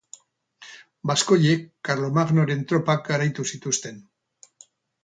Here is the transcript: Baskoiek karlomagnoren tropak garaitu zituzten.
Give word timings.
Baskoiek 1.11 1.67
karlomagnoren 1.89 2.67
tropak 2.73 3.07
garaitu 3.13 3.47
zituzten. 3.53 4.07